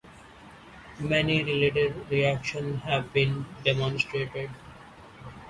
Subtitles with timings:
[0.99, 4.49] Many related reactions have been demonstrated.